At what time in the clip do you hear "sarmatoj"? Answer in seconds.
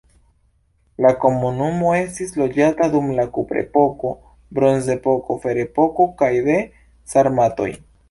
7.17-7.75